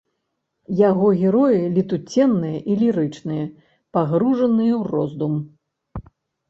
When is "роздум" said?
4.93-5.33